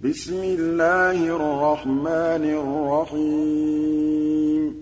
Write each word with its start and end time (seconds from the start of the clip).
بِسْمِ 0.00 0.42
اللَّهِ 0.42 1.36
الرَّحْمَٰنِ 1.36 2.44
الرَّحِيمِ. 2.44 4.74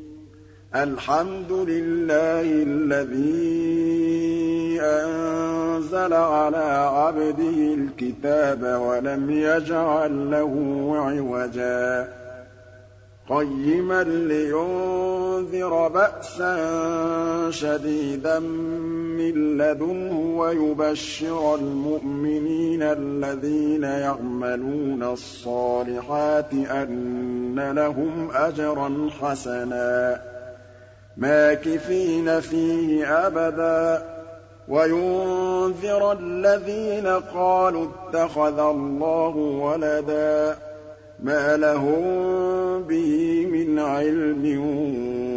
الْحَمْدُ 0.76 1.52
لِلَّهِ 1.52 2.62
الَّذِي 2.62 4.80
أَنزَلَ 4.80 6.12
عَلَىٰ 6.12 6.90
عَبْدِهِ 6.92 7.74
الْكِتَابَ 7.74 8.62
وَلَمْ 8.62 9.30
يَجْعَل 9.30 10.30
لَّهُ 10.30 10.92
عِوَجًا. 10.96 12.08
قَيِّمًا 13.28 14.02
لِّيُنذِرَ 14.04 15.88
بَأْسًا 15.88 16.56
شَدِيدًا 17.50 18.38
مِّن 18.38 19.58
لَّدُنْهُ 19.58 20.38
وَيُبَشِّرَ 20.38 21.54
الْمُؤْمِنِينَ 21.54 22.82
الَّذِينَ 22.82 23.82
يَعْمَلُونَ 23.82 25.02
الصَّالِحَاتِ 25.02 26.52
أَنَّ 26.52 27.72
لَهُمْ 27.72 28.30
أَجْرًا 28.34 29.08
حَسَنًا. 29.20 30.20
مَّاكِثِينَ 31.16 32.40
فِيهِ 32.40 33.26
أَبَدًا. 33.26 34.02
وَيُنذِرَ 34.68 36.12
الَّذِينَ 36.12 37.06
قَالُوا 37.06 37.86
اتَّخَذَ 37.86 38.58
اللَّهُ 38.58 39.36
وَلَدًا. 39.36 40.65
مَّا 41.22 41.56
لَهُم 41.56 42.02
بِهِ 42.82 43.46
مِنْ 43.52 43.78
عِلْمٍ 43.78 44.44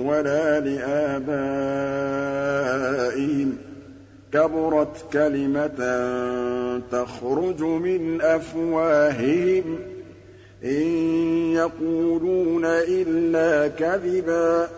وَلَا 0.07 0.59
لِآبَائِهِمْ 0.59 1.29
ۚ 3.57 3.59
كَبُرَتْ 4.33 5.05
كَلِمَةً 5.13 5.79
تَخْرُجُ 6.91 7.61
مِنْ 7.61 8.21
أَفْوَاهِهِمْ 8.21 9.77
ۚ 9.77 9.79
إِن 10.65 10.87
يَقُولُونَ 11.53 12.65
إِلَّا 12.65 13.67
كَذِبًا 13.67 14.65
ۚ 14.65 14.69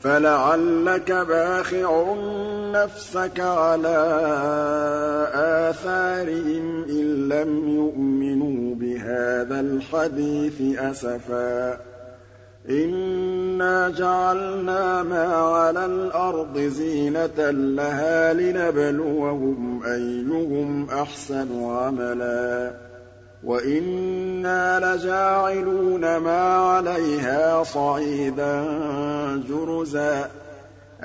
فَلَعَلَّكَ 0.00 1.12
بَاخِعٌ 1.12 2.14
نَّفْسَكَ 2.72 3.40
عَلَىٰ 3.40 4.02
آثَارِهِمْ 5.70 6.84
إِن 6.90 7.28
لَّمْ 7.28 7.68
يُؤْمِنُوا 7.76 8.31
بِهَٰذَا 8.82 9.60
الْحَدِيثِ 9.60 10.78
أَسَفًا 10.78 11.74
ۚ. 11.74 11.78
إِنَّا 12.70 13.88
جَعَلْنَا 13.88 15.02
مَا 15.02 15.34
عَلَى 15.34 15.86
الْأَرْضِ 15.86 16.58
زِينَةً 16.58 17.50
لَّهَا 17.50 18.32
لِنَبْلُوَهُمْ 18.32 19.82
أَيُّهُمْ 19.86 20.90
أَحْسَنُ 20.90 21.64
عَمَلًا. 21.64 22.72
وَإِنَّا 23.44 24.94
لَجَاعِلُونَ 24.94 26.16
مَا 26.16 26.40
عَلَيْهَا 26.40 27.62
صَعِيدًا 27.62 28.64
جُرُزًا. 29.48 30.41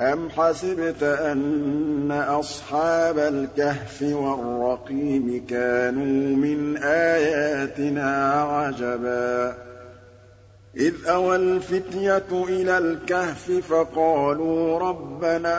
أَمْ 0.00 0.28
حَسِبْتَ 0.30 1.02
أَنَّ 1.02 2.12
أَصْحَابَ 2.12 3.18
الْكَهْفِ 3.18 4.02
وَالرَّقِيمِ 4.02 5.44
كَانُوا 5.48 6.36
مِنْ 6.36 6.76
آيَاتِنَا 6.82 8.32
عَجَبًا 8.42 9.54
إِذْ 10.76 10.94
أَوَى 11.06 11.36
الْفِتْيَةُ 11.36 12.44
إِلَى 12.48 12.78
الْكَهْفِ 12.78 13.50
فَقَالُوا 13.52 14.78
رَبَّنَا 14.78 15.58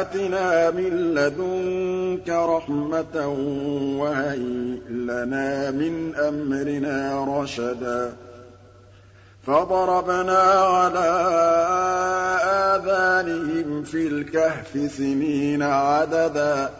آتِنَا 0.00 0.70
مِن 0.70 1.14
لَّدُنكَ 1.14 2.28
رَحْمَةً 2.28 3.28
وَهَيِّئْ 4.00 4.80
لَنَا 4.90 5.70
مِنْ 5.70 6.14
أَمْرِنَا 6.14 7.24
رَشَدًا 7.24 8.12
فَضَرَبْنَا 9.50 10.38
عَلَىٰ 10.52 11.10
آذَانِهِمْ 12.44 13.82
فِي 13.82 14.06
الْكَهْفِ 14.06 14.92
سِنِينَ 14.96 15.62
عَدَدًا. 15.62 16.70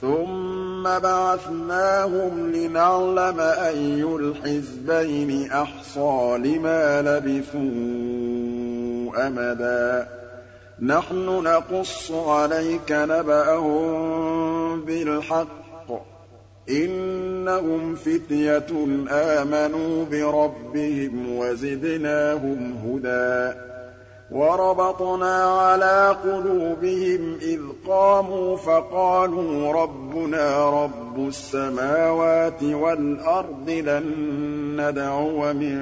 ثُمَّ 0.00 0.98
بَعَثْنَاهُمْ 0.98 2.52
لِنَعْلَمَ 2.52 3.40
أَيُّ 3.40 4.02
الْحِزْبَيْنِ 4.02 5.50
أَحْصَىٰ 5.52 6.38
لِمَا 6.38 7.02
لَبِثُوا 7.02 7.60
أَمَدًا. 9.26 10.08
نَّحْنُ 10.80 11.42
نَقُصُّ 11.44 12.12
عَلَيْكَ 12.12 12.92
نَبَأَهُم 12.92 14.80
بِالْحَقِّ 14.84 15.46
ۚ 15.46 15.59
إِنَّهُمْ 16.70 17.94
فِتْيَةٌ 17.94 18.86
آمَنُوا 19.10 20.04
بِرَبِّهِمْ 20.04 21.36
وَزِدْنَاهُمْ 21.36 22.74
هُدًى 22.84 23.58
وَرَبَطْنَا 24.30 25.36
عَلَىٰ 25.44 26.16
قُلُوبِهِمْ 26.24 27.38
إِذْ 27.42 27.60
قَامُوا 27.86 28.56
فَقَالُوا 28.56 29.72
رَبُّنَا 29.72 30.70
رَبُّ 30.84 31.28
السَّمَاوَاتِ 31.28 32.62
وَالْأَرْضِ 32.62 33.70
لَن 33.70 34.04
نَّدْعُوَ 34.76 35.52
مِن 35.52 35.76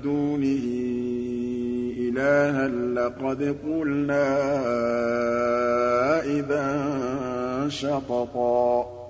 دُونِهِ 0.00 0.64
إِلَٰهًا 1.98 2.68
لَّقَدْ 2.68 3.56
قُلْنَا 3.64 4.26
إِذًا 6.24 6.66
شَطَطًا 7.68 9.03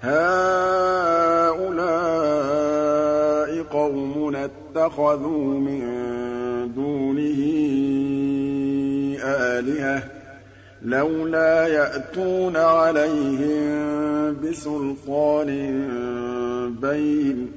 هَٰؤُلَاءِ 0.00 1.62
قَوْمُنَا 3.62 4.44
اتَّخَذُوا 4.44 5.60
مِن 5.60 5.82
دُونِهِ 6.74 7.40
آلِهَةً 9.24 9.98
ۖ 10.00 10.02
لَّوْلَا 10.82 11.66
يَأْتُونَ 11.66 12.56
عَلَيْهِم 12.56 13.66
بِسُلْطَانٍ 14.42 15.46
بَيِّنٍ 16.82 17.46
ۖ 17.46 17.50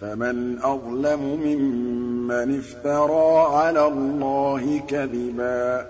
فَمَنْ 0.00 0.58
أَظْلَمُ 0.62 1.40
مِمَّنِ 1.44 2.58
افْتَرَىٰ 2.58 3.46
عَلَى 3.56 3.86
اللَّهِ 3.86 4.80
كَذِبًا 4.88 5.86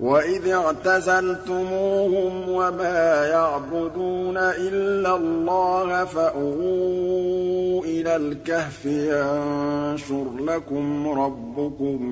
وَإِذِ 0.00 0.48
اعْتَزَلْتُمُوهُمْ 0.48 2.48
وَمَا 2.48 3.26
يَعْبُدُونَ 3.26 4.36
إِلَّا 4.36 5.16
اللَّهَ 5.16 6.04
فَأْوُوا 6.04 7.84
إِلَى 7.84 8.16
الْكَهْفِ 8.16 8.86
يَنشُرْ 8.86 10.24
لَكُمْ 10.40 11.08
رَبُّكُم 11.08 12.02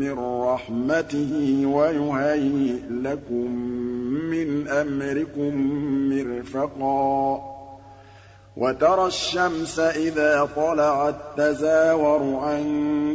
مِّن 0.00 0.18
رَّحْمَتِهِ 0.18 1.62
وَيُهَيِّئْ 1.66 2.80
لَكُم 2.90 3.50
مِّنْ 4.32 4.68
أَمْرِكُم 4.68 5.56
مِّرْفَقًا 6.08 7.40
وَتَرَى 8.56 9.06
الشَّمْسَ 9.06 9.78
إِذَا 9.78 10.48
طَلَعَت 10.56 11.16
تَّزَاوَرُ 11.36 12.36
عَن 12.36 12.64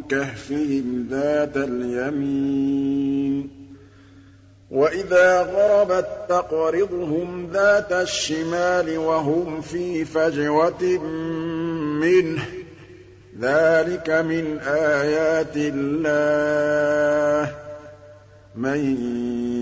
كَهْفِهِمْ 0.09 1.07
ذَاتَ 1.09 1.57
الْيَمِينِ 1.57 3.60
وَإِذَا 4.71 5.41
غَرَبَت 5.41 6.07
تَّقْرِضُهُمْ 6.29 7.49
ذَاتَ 7.53 7.91
الشِّمَالِ 7.93 8.97
وَهُمْ 8.97 9.61
فِي 9.61 10.05
فَجْوَةٍ 10.05 10.83
مِّنْهُ 12.01 12.41
ۚ 12.41 12.45
ذَٰلِكَ 13.39 14.09
مِنْ 14.09 14.59
آيَاتِ 14.67 15.53
اللَّهِ 15.55 17.45
ۗ 17.51 17.53
مَن 18.55 18.79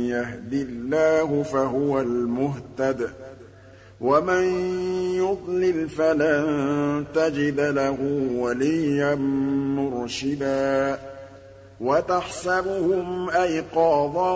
يَهْدِ 0.10 0.54
اللَّهُ 0.54 1.44
فَهُوَ 1.44 2.02
الْمُهْتَدِ 2.02 3.02
ۖ 3.08 3.10
وَمَن 4.02 4.44
يُضْلِلْ 5.18 5.90
فَلَن 5.90 7.06
تَجِدَ 7.16 7.60
لَهُ 7.60 7.98
وَلِيًّا 8.36 9.16
مُّرْشِدًا 9.76 11.00
وَتَحْسَبُهُمْ 11.82 13.30
أَيْقَاظًا 13.30 14.32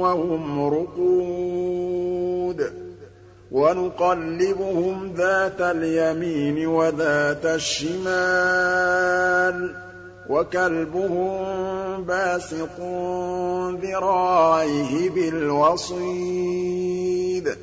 وَهُمْ 0.00 0.68
رُقُودٌ 0.74 2.60
ۚ. 2.62 2.72
وَنُقَلِّبُهُمْ 3.52 5.12
ذَاتَ 5.16 5.60
الْيَمِينِ 5.60 6.66
وَذَاتَ 6.66 7.46
الشِّمَالِ 7.46 8.14
ۖ. 9.68 9.72
وَكَلْبُهُم 10.30 11.38
بَاسِطٌ 12.02 12.80
ذِرَاعَيْهِ 13.82 15.10
بِالْوَصِيدِ 15.10 15.98
ۚ. 17.48 17.56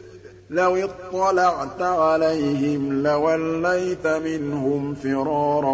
لَوِ 0.53 0.75
اطَّلَعْتَ 0.75 1.81
عَلَيْهِمْ 1.81 3.03
لَوَلَّيْتَ 3.03 4.07
مِنْهُمْ 4.07 4.94
فِرَارًا 4.94 5.73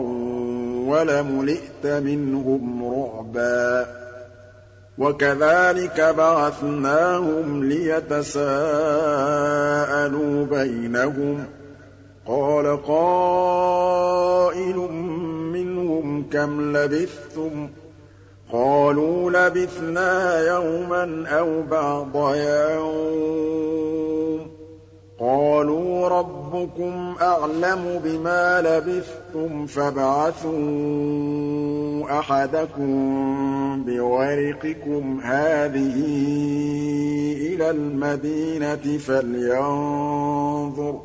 وَلَمُلِئْتَ 0.88 1.86
مِنْهُمْ 1.86 2.94
رُعْبًا. 2.94 3.86
وَكَذَٰلِكَ 4.98 6.02
بَعَثْنَاهُمْ 6.18 7.64
لِيَتَسَاءَلُوا 7.64 8.46
بَيْنَهُمْ 10.46 11.44
ۚ. 11.44 11.48
قَالَ 12.28 12.84
قَائِلٌ 12.86 14.76
مِّنْهُمْ 15.54 16.24
كَمْ 16.30 16.78
لَبِثْتُمْ 16.78 17.68
ۖ؟ 17.68 17.70
قَالُوا 18.54 19.32
لَبِثْنَا 19.32 20.40
يَوْمًا 20.48 21.26
أَوْ 21.28 21.62
بَعْضَ 21.62 22.36
يَوْمٍ 22.36 24.16
ۚ. 24.16 24.19
قَالُوا 25.20 26.08
رَبُّكُمْ 26.08 27.16
أَعْلَمُ 27.22 28.00
بِمَا 28.04 28.62
لَبِثْتُمْ 28.62 29.66
فَابْعَثُوا 29.66 30.50
أَحَدَكُم 32.20 32.94
بِوَرِقِكُمْ 33.84 35.20
هَٰذِهِ 35.24 35.96
إِلَى 37.54 37.70
الْمَدِينَةِ 37.70 38.98
فَلْيَنظُرْ 38.98 41.00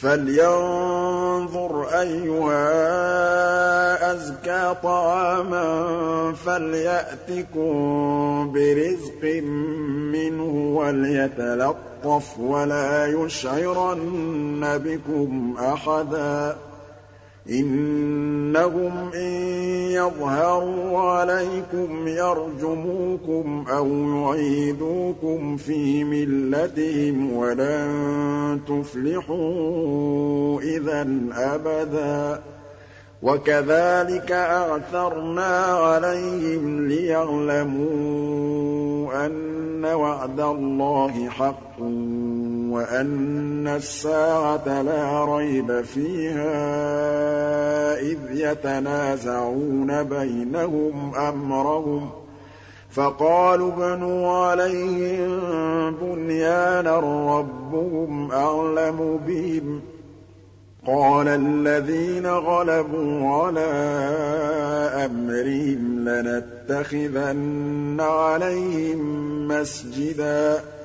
فَلْيَنظُرْ 0.00 1.88
أَيُّهَا 2.00 2.72
أَزْكَىٰ 4.12 4.74
طَعَامًا 4.82 5.66
فَلْيَأْتِكُم 6.32 7.72
بِرِزْقٍ 8.52 9.24
مِّنْهُ 10.12 10.76
وَلْيَتَلَطَّفْ 10.76 12.38
وَلَا 12.38 13.06
يُشْعِرَنَّ 13.06 14.78
بِكُمْ 14.84 15.56
أَحَدًا. 15.58 16.69
إِنَّهُمْ 17.48 19.10
إِن 19.14 19.32
يَظْهَرُوا 19.90 20.98
عَلَيْكُمْ 20.98 22.08
يَرْجُمُوكُمْ 22.08 23.64
أَوْ 23.68 23.86
يُعِيدُوكُمْ 23.86 25.56
فِي 25.56 26.04
مِلَّتِهِمْ 26.04 27.32
وَلَن 27.32 28.60
تُفْلِحُوا 28.68 30.60
إِذًا 30.60 31.28
أَبَدًا. 31.32 32.42
وَكَذَٰلِكَ 33.22 34.32
أَعْثَرْنَا 34.32 35.56
عَلَيْهِمْ 35.66 36.88
لِيَعْلَمُوا 36.88 37.90
أَنَّ 39.26 39.84
وَعْدَ 39.84 40.40
اللَّهِ 40.40 41.28
حَقٌّ 41.28 41.80
وَأَنَّ 42.70 43.68
السَّاعَةَ 43.68 44.82
لَا 44.82 45.24
رَيْبَ 45.24 45.80
فِيهَا 45.82 46.60
إِذْ 48.00 48.18
يَتَنَازَعُونَ 48.30 50.02
بَيْنَهُمْ 50.02 51.14
أَمْرَهُمْ 51.14 52.10
فَقَالُوا 52.90 53.72
ابْنُوا 53.72 54.36
عَلَيْهِم 54.36 55.40
بُنْيَانًا 56.02 56.96
رَّبُّهُمْ 57.38 58.32
أَعْلَمُ 58.32 59.20
بِهِمْ 59.26 59.80
ۚ 59.80 59.99
قَالَ 60.86 61.28
الَّذِينَ 61.28 62.26
غَلَبُوا 62.26 63.28
عَلَىٰ 63.28 63.70
أَمْرِهِمْ 65.04 66.08
لَنَتَّخِذَنَّ 66.08 67.96
عَلَيْهِم 68.00 68.98
مَّسْجِدًا. 69.48 70.79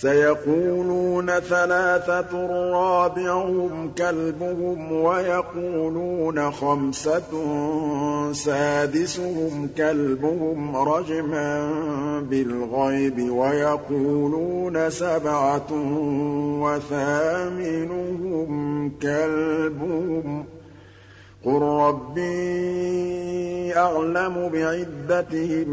سَيَقُولُونَ 0.00 1.26
ثَلَاثَةٌ 1.40 2.46
رَّابِعُهُمْ 2.72 3.90
كَلْبُهُمْ 3.98 4.92
وَيَقُولُونَ 4.92 6.50
خَمْسَةٌ 6.50 7.32
سَادِسُهُمْ 8.32 9.68
كَلْبُهُمْ 9.76 10.76
رَجْمًا 10.76 11.70
بِالْغَيْبِ 12.30 13.30
وَيَقُولُونَ 13.30 14.90
سَبْعَةٌ 14.90 15.72
وَثَامِنُهُمْ 16.62 18.50
كَلْبُهُمْ 19.02 20.42
ۚ 20.42 20.57
قُل 21.44 21.62
رَّبِّي 21.62 23.28
أَعْلَمُ 23.76 24.48
بِعِدَّتِهِم 24.48 25.68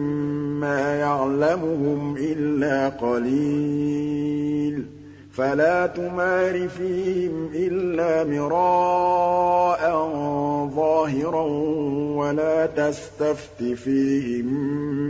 مَّا 0.59 0.95
يَعْلَمُهُمْ 0.99 2.15
إِلَّا 2.17 2.89
قَلِيلٌ 2.89 4.85
فَلَا 5.33 5.87
تُمَارِ 5.87 6.67
فِيهِمْ 6.67 7.49
إِلَّا 7.55 8.23
مِرَاءً 8.23 9.81
ظَاهِرًا 10.75 11.45
وَلَا 12.17 12.65
تَسْتَفْتِ 12.65 13.63
فِيهِم 13.63 14.45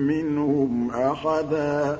مِّنْهُمْ 0.07 0.91
أَحَدًا 0.91 1.97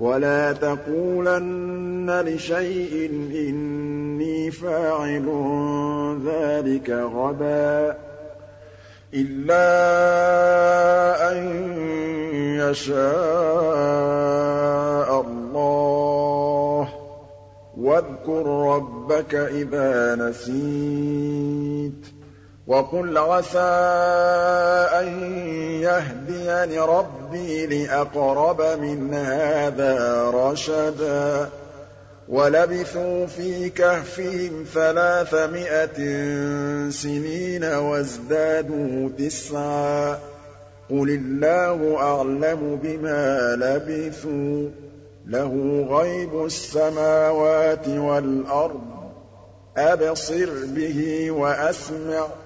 وَلَا 0.00 0.52
تَقُولَنَّ 0.52 2.10
لِشَيْءٍ 2.20 3.10
إِنِّي 3.34 4.50
فَاعِلٌ 4.50 5.26
ذَٰلِكَ 6.26 6.90
غَدًا 6.90 7.96
إِلَّا 9.14 9.72
أَن 11.32 11.36
يَشَاءَ 12.70 13.00
اللَّهُ 15.20 16.84
ۚ. 16.84 16.88
وَاذْكُر 17.80 18.46
رَّبَّكَ 18.46 19.34
إِذَا 19.34 20.14
نَسِيتَ. 20.14 22.23
وَقُلْ 22.66 23.18
عَسَىٰ 23.18 23.58
أَن 25.00 25.08
يَهْدِيَنِ 25.82 26.80
رَبِّي 26.80 27.66
لِأَقْرَبَ 27.66 28.62
مِنْ 28.80 29.14
هَٰذَا 29.14 30.24
رَشَدًا 30.30 31.48
وَلَبِثُوا 32.28 33.26
فِي 33.26 33.70
كَهْفِهِمْ 33.70 34.64
ثَلَاثَمِائَةٍ 34.74 35.98
سِنِينَ 36.90 37.64
وَازْدَادُوا 37.64 39.08
تِسْعًا 39.18 40.14
ۚ 40.14 40.18
قُلِ 40.90 41.10
اللَّهُ 41.10 41.96
أَعْلَمُ 42.00 42.80
بِمَا 42.82 43.56
لَبِثُوا 43.56 44.68
ۖ 44.68 44.72
لَهُ 45.26 45.86
غَيْبُ 45.90 46.44
السَّمَاوَاتِ 46.44 47.88
وَالْأَرْضِ 47.88 48.80
ۖ 48.80 49.78
أَبْصِرْ 49.78 50.50
بِهِ 50.66 51.30
وَأَسْمِعْ 51.30 52.26
ۚ 52.26 52.43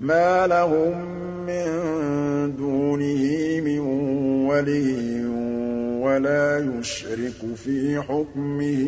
مَا 0.00 0.46
لَهُم 0.46 0.98
مِّن 1.46 1.66
دُونِهِ 2.56 3.60
مِن 3.60 3.78
وَلِيٍّ 4.48 5.24
وَلَا 6.04 6.58
يُشْرِكُ 6.58 7.54
فِي 7.56 8.00
حُكْمِهِ 8.02 8.80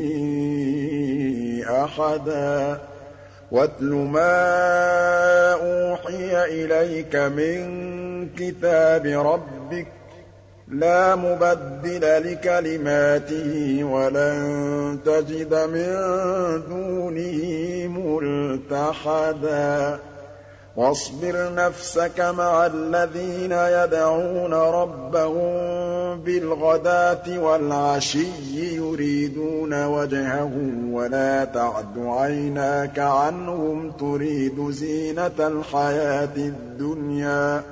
أَحَدًا 1.84 2.78
وَاتْلُ 3.50 3.90
مَا 3.94 4.42
أُوحِيَ 5.52 6.44
إِلَيْكَ 6.64 7.16
مِن 7.16 8.28
كِتَابِ 8.28 9.06
رَبِّكَ 9.06 9.86
ۖ 9.86 9.88
لَا 10.68 11.14
مُبَدِّلَ 11.14 12.32
لِكَلِمَاتِهِ 12.32 13.84
وَلَن 13.84 14.98
تَجِدَ 15.04 15.54
مِن 15.54 15.92
دُونِهِ 16.68 17.42
مُلْتَحَدًا 18.68 19.98
وَاصْبِرْ 20.76 21.54
نَفْسَكَ 21.54 22.20
مَعَ 22.20 22.66
الَّذِينَ 22.66 23.52
يَدْعُونَ 23.52 24.52
رَبَّهُم 24.54 26.20
بِالْغَدَاةِ 26.20 27.38
وَالْعَشِيِّ 27.38 28.74
يُرِيدُونَ 28.76 29.84
وَجْهَهُ 29.86 30.50
وَلَا 30.92 31.44
تَعْدُ 31.44 31.98
عَيْنَاكَ 31.98 32.98
عَنْهُمْ 32.98 33.90
تُرِيدُ 33.90 34.70
زِينَةَ 34.70 35.38
الْحَيَاةِ 35.40 36.36
الدُّنْيَا 36.36 37.58
ۖ 37.60 37.62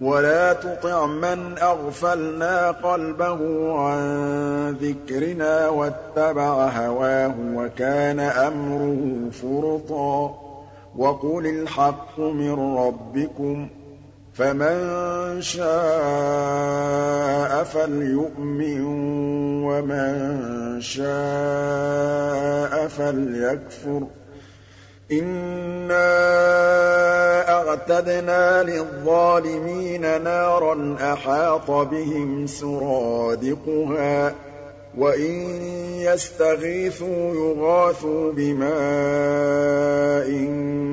وَلَا 0.00 0.52
تُطِعْ 0.52 1.06
مَنْ 1.06 1.58
أَغْفَلْنَا 1.58 2.70
قَلْبَهُ 2.70 3.38
عَن 3.78 4.76
ذِكْرِنَا 4.80 5.68
وَاتَّبَعَ 5.68 6.68
هَوَاهُ 6.68 7.34
وَكَانَ 7.54 8.20
أَمْرُهُ 8.20 9.30
فُرُطًا 9.32 10.45
وَقُلِ 10.96 11.46
الْحَقُّ 11.46 12.18
مِن 12.18 12.76
رَّبِّكُمْ 12.78 13.66
ۖ 13.66 13.68
فَمَن 14.34 14.76
شَاءَ 15.40 17.64
فَلْيُؤْمِن 17.64 18.80
وَمَن 19.64 20.80
شَاءَ 20.80 22.88
فَلْيَكْفُرْ 22.88 24.00
ۚ. 24.00 24.06
إِنَّا 25.12 26.08
أَعْتَدْنَا 27.52 28.62
لِلظَّالِمِينَ 28.62 30.22
نَارًا 30.22 30.96
أَحَاطَ 31.12 31.70
بِهِمْ 31.70 32.46
سُرَادِقُهَا 32.46 34.34
وَإِن 34.98 35.32
يَسْتَغِيثُوا 36.00 37.34
يُغَاثُوا 37.34 38.32
بِمَاءٍ 38.32 40.28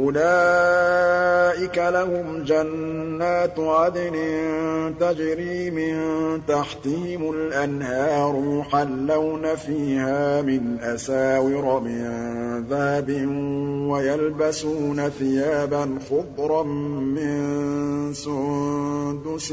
أُولَٰئِكَ 0.00 1.78
لَهُمْ 1.78 2.42
جَنَّاتُ 2.44 3.58
عَدْنٍ 3.60 4.16
تَجْرِي 5.00 5.70
مِن 5.70 5.94
تَحْتِهِمُ 6.48 7.30
الْأَنْهَارُ 7.30 8.42
يُحَلَّوْنَ 8.58 9.54
فِيهَا 9.56 10.42
مِنْ 10.42 10.78
أَسَاوِرَ 10.80 11.80
مِن 11.80 12.04
ذَهَبٍ 12.70 13.10
وَيَلْبَسُونَ 13.90 15.08
ثِيَابًا 15.10 15.98
خُضْرًا 16.10 16.62
مِّن 16.62 17.40
سُندُسٍ 18.14 19.52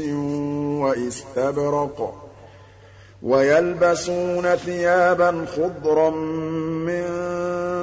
وَإِسْتَبْرَقٍ 0.82 2.27
وَيَلْبَسُونَ 3.22 4.56
ثِيَابًا 4.56 5.44
خُضْرًا 5.56 6.10
مِّن 6.10 7.04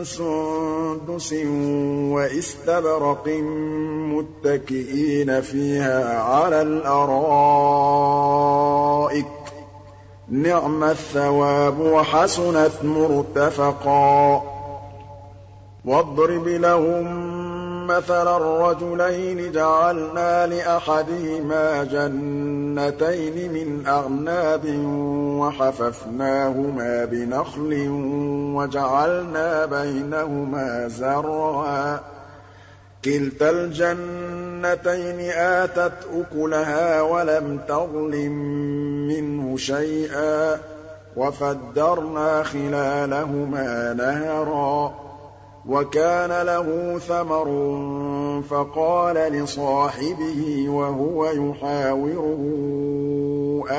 سُندُسٍ 0.04 1.34
وَإِسْتَبْرَقٍ 2.14 3.28
مُّتَّكِئِينَ 4.14 5.42
فِيهَا 5.42 6.20
عَلَى 6.20 6.62
الْأَرَائِكِ 6.62 7.56
ۚ. 9.26 9.52
نِعْمَ 10.30 10.84
الثَّوَابُ 10.84 11.80
وَحَسُنَتْ 11.80 12.84
مُرْتَفَقًا. 12.84 14.44
وَاضْرِبْ 15.86 16.48
لَهُم 16.48 17.36
مَّثَلًا 17.88 18.38
رَّجُلَيْنِ 18.38 19.52
جَعَلْنَا 19.52 20.48
لِأَحَدِهِمَا 20.48 21.84
جَنَّتَيْنِ 21.84 23.52
مِنْ 23.54 23.88
أَعْنَابٍ 23.88 24.66
وَحَفَفْنَاهُمَا 25.36 27.06
بِنَخْلٍ 27.06 27.88
وَجَعَلْنَا 28.56 29.66
بَيْنَهُمَا 29.66 30.88
زَرْعًا. 30.88 32.00
كِلْتَا 33.06 33.50
الْجَنَّتَيْنِ 33.50 35.20
آتَتْ 35.32 35.94
أُكُلَهَا 36.14 37.02
وَلَمْ 37.02 37.60
تَظْلِم 37.68 38.32
مِّنْهُ 39.08 39.58
شَيْئًا 39.58 40.56
ۚ. 40.56 40.60
وَفَجَّرْنَا 41.18 42.44
خِلَالَهُمَا 42.44 43.94
نَهَرًا. 43.94 45.05
وَكَانَ 45.70 46.46
لَهُ 46.46 47.00
ثَمَرٌ 47.00 47.46
فَقَالَ 48.50 49.16
لِصَاحِبِهِ 49.16 50.66
وَهُوَ 50.70 51.26
يُحَاوِرُهُ 51.26 52.44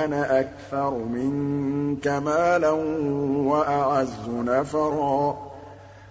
أَنَا 0.04 0.40
أَكْثَرُ 0.40 0.90
مِنكَ 0.90 2.08
مَالًا 2.08 2.70
وَأَعَزُّ 3.46 4.28
نَفَرًا. 4.28 5.38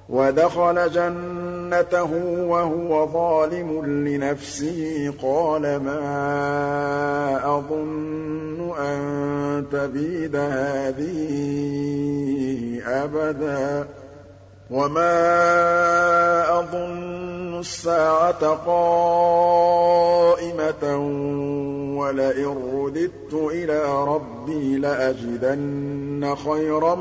وَدَخَلَ 0.10 0.92
جَنَّتَهُ 0.92 2.10
وَهُوَ 2.48 3.08
ظَالِمٌ 3.14 3.86
لِّنَفْسِهِ 3.86 5.14
قَالَ 5.22 5.62
مَا 5.62 7.42
أَظُنُّ 7.58 8.74
أَن 8.80 9.66
تَبِيدَ 9.72 10.36
هَٰذِهِ 10.36 11.32
أَبَدًا. 12.88 13.88
وَمَا 14.72 16.60
أَظُنُّ 16.60 17.60
السَّاعَةَ 17.60 18.46
قَائِمَةً 18.66 19.66
وَلَئِن 21.98 22.56
رُّدِدتُّ 22.74 23.34
إِلَىٰ 23.34 24.04
رَبِّي 24.06 24.78
لَأَجِدَنَّ 24.78 26.36
خَيْرًا 26.36 26.96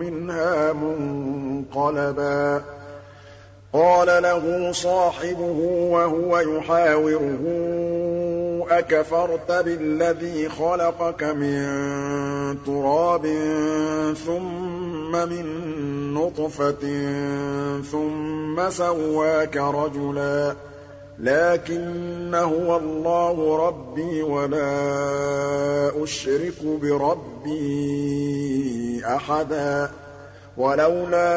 مِّنْهَا 0.00 0.72
مُنقَلَبًا 0.72 2.62
قَالَ 3.72 4.22
لَهُ 4.22 4.72
صَاحِبُهُ 4.72 5.58
وَهُوَ 5.92 6.38
يُحَاوِرُهُ 6.38 7.44
أَكَفَرْتَ 8.70 9.52
بِالَّذِي 9.52 10.48
خَلَقَكَ 10.48 11.22
مِن 11.22 12.64
تُرَابٍ 12.66 13.26
ثُمَّ 14.26 15.12
مِن 15.12 15.46
نُّطْفَةٍ 16.14 16.84
ثُمَّ 17.82 18.70
سَوَّاكَ 18.70 19.56
رَجُلًا. 19.56 20.54
لَّٰكِنَّ 21.18 22.34
هُوَ 22.34 22.76
اللَّهُ 22.76 23.66
رَبِّي 23.68 24.22
وَلَا 24.22 26.02
أُشْرِكُ 26.02 26.64
بِرَبِّي 26.64 27.92
أَحَدًا. 29.06 29.90
وَلَوْلَا 30.56 31.28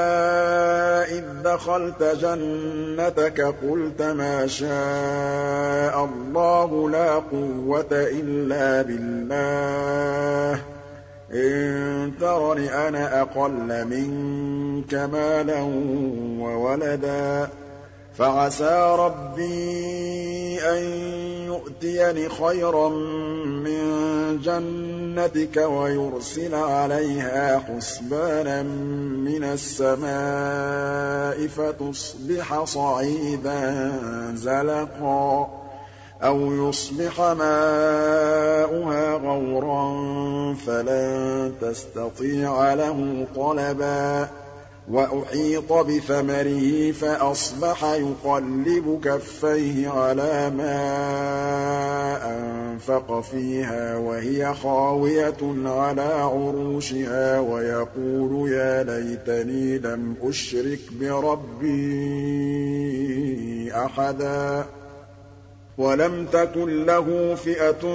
إِذ 1.12 1.24
دَخَلْتَ 1.44 2.04
جَنَّتَكَ 2.04 3.42
قُلْتَ 3.42 4.02
مَا 4.02 4.48
شَاءَ 4.48 6.07
لَا 6.92 7.16
قُوَّةَ 7.16 7.88
إِلَّا 7.92 8.82
بِاللَّهِ 8.82 10.58
ۚ. 10.58 10.60
إِن 11.34 12.12
تَرَنِ 12.22 12.60
أَنَا 12.60 13.22
أَقَلَّ 13.22 13.86
مِنكَ 13.86 14.94
مَالًا 14.94 15.62
وَوَلَدًا. 16.42 17.50
فَعَسَىٰ 18.18 18.96
رَبِّي 19.00 20.60
أَن 20.62 20.84
يُؤْتِيَنِ 21.46 22.30
خَيْرًا 22.30 22.90
مِّن 23.46 23.82
جَنَّتِكَ 24.44 25.58
وَيُرْسِلَ 25.58 26.56
عَلَيْهَا 26.56 27.60
حُسْبَانًا 27.60 28.64
مِّنَ 29.28 29.44
السَّمَاءِ 29.44 31.48
فَتُصْبِحَ 31.48 32.64
صَعِيدًا 32.64 33.92
زَلَقًا. 34.36 35.67
أَوْ 36.24 36.70
يُصْبِحَ 36.70 37.20
مَاؤُهَا 37.22 39.14
غَوْرًا 39.14 39.94
فَلَن 40.54 41.54
تَسْتَطِيعَ 41.62 42.74
لَهُ 42.74 43.28
طَلَبًا. 43.36 44.28
وَأُحِيطَ 44.92 45.74
بِثَمَرِهِ 45.74 46.92
فَأَصْبَحَ 46.92 47.84
يُقَلِّبُ 47.84 49.00
كَفَّيْهِ 49.04 49.90
عَلَىٰ 49.90 50.50
مَا 50.58 50.80
أَنفَقَ 52.38 53.20
فِيهَا 53.20 53.98
وَهِيَ 53.98 54.54
خَاوِيَةٌ 54.54 55.38
عَلَىٰ 55.66 56.14
عُرُوشِهَا 56.14 57.40
وَيَقُولُ 57.40 58.52
يَا 58.52 58.84
لَيْتَنِي 58.84 59.78
لَمْ 59.78 60.16
أُشْرِكْ 60.24 60.80
بِرَبِّي 61.00 61.72
أَحَدًا. 63.76 64.66
وَلَمْ 65.78 66.26
تَكُن 66.34 66.86
لَّهُ 66.86 67.36
فِئَةٌ 67.36 67.86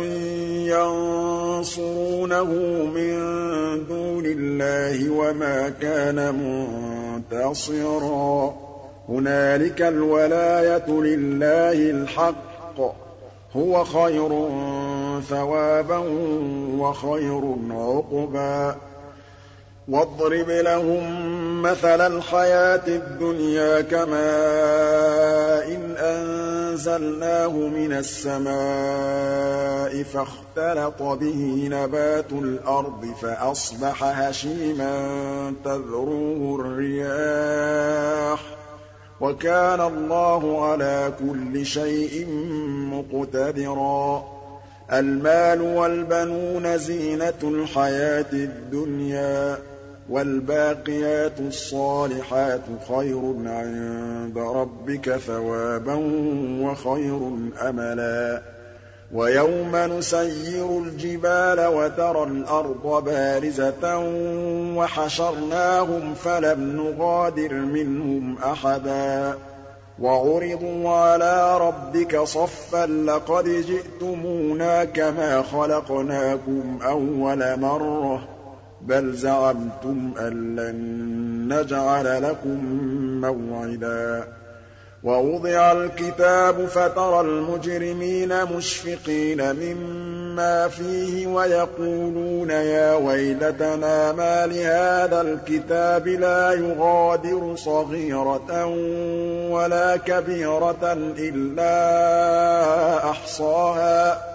يَنصُرُونَهُ 0.70 2.44
مِن 2.94 3.14
دُونِ 3.88 4.22
اللَّهِ 4.26 5.10
وَمَا 5.10 5.68
كَانَ 5.80 6.34
مُنتَصِرًا. 7.30 8.54
هُنَالِكَ 9.08 9.82
الْوَلَايَةُ 9.82 10.84
لِلَّهِ 10.88 11.90
الْحَقِّ 11.90 12.76
ۚ. 12.78 12.82
هُوَ 13.56 13.84
خَيْرٌ 13.84 14.48
ثَوَابًا 15.28 15.98
وَخَيْرٌ 16.78 17.56
عُقْبًا. 17.70 18.76
وَاضْرِبْ 19.88 20.50
لَهُم 20.50 21.62
مَّثَلَ 21.62 22.00
الْحَيَاةِ 22.00 22.82
الدُّنْيَا 22.88 23.80
كَمَاءٍ 23.80 25.80
أَنزَلْنَاهُ 25.98 27.48
مِنَ 27.48 27.92
السَّمَاءِ 27.92 30.02
فَاخْتَلَطَ 30.02 31.02
بِهِ 31.02 31.68
نَبَاتُ 31.72 32.32
الْأَرْضِ 32.32 33.06
فَأَصْبَحَ 33.22 34.04
هَشِيمًا 34.04 34.94
تَذْرُوهُ 35.64 36.60
الرِّيَاحُ 36.60 38.40
ۗ. 38.40 38.44
وَكَانَ 39.20 39.80
اللَّهُ 39.80 40.70
عَلَىٰ 40.72 41.12
كُلِّ 41.18 41.66
شَيْءٍ 41.66 42.26
مُّقْتَدِرًا. 42.92 44.24
الْمَالُ 44.92 45.62
وَالْبَنُونَ 45.62 46.78
زِينَةُ 46.78 47.34
الْحَيَاةِ 47.44 48.32
الدُّنْيَا. 48.32 49.71
وَالْبَاقِيَاتُ 50.08 51.40
الصَّالِحَاتُ 51.40 52.60
خَيْرٌ 52.88 53.34
عِندَ 53.46 54.38
رَبِّكَ 54.38 55.16
ثَوَابًا 55.16 55.94
وَخَيْرٌ 56.62 57.30
أَمَلًا. 57.68 58.42
وَيَوْمَ 59.14 59.76
نُسَيِّرُ 59.76 60.78
الْجِبَالَ 60.78 61.66
وَتَرَى 61.66 62.22
الْأَرْضَ 62.22 63.04
بَارِزَةً 63.04 63.98
وَحَشَرْنَاهُمْ 64.76 66.14
فَلَمْ 66.14 66.60
نُغَادِرْ 66.76 67.52
مِنْهُمْ 67.54 68.38
أَحَدًا. 68.38 69.34
وَعُرِضُوا 69.98 70.90
عَلَىٰ 70.90 71.58
رَبِّكَ 71.58 72.16
صَفًّا 72.22 72.86
لَّقَدْ 72.86 73.44
جِئْتُمُونَا 73.48 74.84
كَمَا 74.84 75.42
خَلَقْنَاكُمْ 75.42 76.78
أَوَّلَ 76.82 77.60
مَرَّةٍ 77.60 78.18
ۚ. 78.18 78.41
بَلْ 78.86 79.12
زَعَمْتُمْ 79.12 80.12
أَن 80.20 80.56
لَّن 80.56 80.74
نَّجْعَلَ 81.52 82.22
لَكُم 82.22 82.64
مَّوْعِدًا. 83.20 84.24
وَوُضِعَ 85.02 85.72
الْكِتَابُ 85.72 86.66
فَتَرَى 86.66 87.20
الْمُجْرِمِينَ 87.20 88.44
مُشْفِقِينَ 88.44 89.56
مِمَّا 89.56 90.68
فِيهِ 90.68 91.26
وَيَقُولُونَ 91.26 92.50
يَا 92.50 92.94
وَيْلَتَنَا 92.94 94.12
مَالِ 94.12 94.52
هَٰذَا 94.52 95.20
الْكِتَابِ 95.20 96.08
لَا 96.08 96.52
يُغَادِرُ 96.52 97.56
صَغِيرَةً 97.56 98.66
وَلَا 99.50 99.96
كَبِيرَةً 99.96 100.92
إِلَّا 101.18 103.10
أَحْصَاهَا 103.10 104.14
ۚ. 104.14 104.31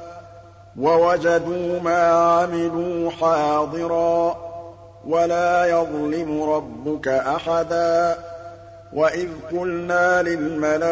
وَوَجَدُوا 0.77 1.79
مَا 1.79 2.03
عَمِلُوا 2.07 3.11
حَاضِرًا 3.11 4.31
ۗ 4.33 4.35
وَلَا 5.07 5.65
يَظْلِمُ 5.65 6.43
رَبُّكَ 6.43 7.07
أَحَدًا 7.07 8.17
وَإِذْ 8.93 9.27
قُلْنَا 9.51 10.21
لِلْمَلَائِكَةِ 10.21 10.83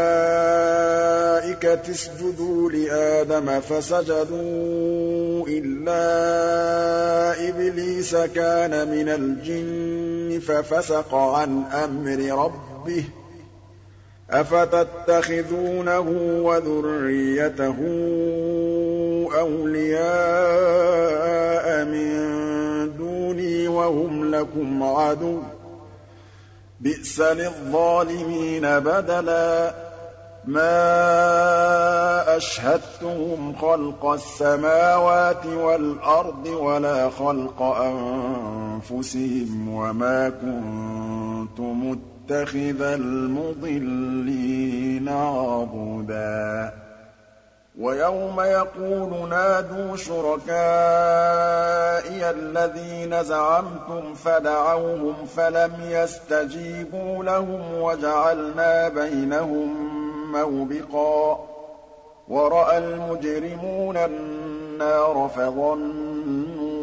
اسْجُدُوا 1.92 2.70
لِآدَمَ 2.72 3.60
فَسَجَدُوا 3.60 5.46
إِلَّا 5.48 6.00
إِبْلِيسَ 7.50 8.15
كَانَ 8.15 8.88
مِنَ 8.92 9.10
الْجِنِّ 9.10 10.39
فَفَسَقَ 10.39 11.15
عَنْ 11.15 11.63
أَمْرِ 11.63 12.44
رَبِّهِ 12.46 13.01
ۗ 13.01 13.06
أَفَتَتَّخِذُونَهُ 14.32 16.08
وَذُرِّيَّتَهُ 16.44 17.75
أَوْلِيَاءَ 19.39 20.06
مِن 21.86 22.15
دُونِي 22.98 23.68
وَهُمْ 23.68 24.36
لَكُمْ 24.36 24.84
عَدُوٌّ 24.84 25.42
ۚ. 25.42 25.46
بِئْسَ 26.80 27.22
لِلظَّالِمِينَ 27.22 28.62
بَدَلًا. 28.62 29.74
مَا 30.46 32.38
أَشْهَدتُّهُمْ 32.38 33.56
خَلْقَ 33.56 34.06
السَّمَاوَاتِ 34.06 35.46
وَالْأَرْضِ 35.46 36.48
وَلَا 36.48 37.10
خَلْقَ 37.10 37.62
أَنفُسِهِمْ 37.62 39.70
وَمَا 39.74 40.30
كُنتُ 40.30 41.60
مُتَّخِذَ 41.60 42.82
الْمُضِلِّينَ 42.82 44.30
عَضُدًا. 45.10 46.85
وَيَوْمَ 47.79 48.39
يَقُولُ 48.41 49.29
نَادُوا 49.29 49.96
شُرَكَائِيَ 49.98 50.55
الَّذِينَ 52.29 53.24
زَعَمْتُمْ 53.24 54.13
فَدَعَوْهُمْ 54.13 55.25
فَلَمْ 55.25 55.72
يَسْتَجِيبُوا 55.82 57.24
لَهُمْ 57.24 57.82
وَجَعَلْنَا 57.82 58.88
بَيْنَهُم 58.89 59.91
مَّوْبِقًا 60.32 61.39
وَرَأَى 62.27 62.77
الْمُجْرِمُونَ 62.77 63.98
النَّارَ 63.98 65.29
فَظَنُّوا 65.36 66.75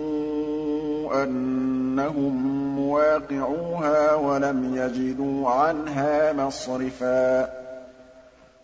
أَنَّهُم 1.23 2.37
مُّوَاقِعُوهَا 2.79 4.15
وَلَمْ 4.15 4.77
يَجِدُوا 4.77 5.51
عَنْهَا 5.51 6.33
مَصْرِفًا 6.33 7.62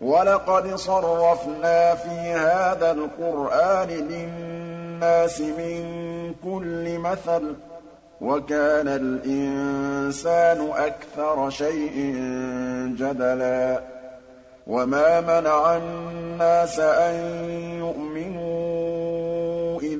وَلَقَدْ 0.01 0.75
صَرَّفْنَا 0.75 1.95
فِي 1.95 2.09
هَٰذَا 2.09 2.91
الْقُرْآنِ 2.91 3.87
لِلنَّاسِ 3.87 5.41
مِن 5.41 5.83
كُلِّ 6.43 6.99
مَثَلٍ 6.99 7.53
ۚ 7.53 7.57
وَكَانَ 8.21 8.87
الْإِنسَانُ 8.87 10.69
أَكْثَرَ 10.75 11.49
شَيْءٍ 11.49 12.13
جَدَلًا. 12.97 13.79
وَمَا 14.67 15.21
مَنَعَ 15.21 15.77
النَّاسَ 15.77 16.79
أَن 16.79 17.15
يُؤْمِنُوا 17.79 19.79
إِذْ 19.81 19.99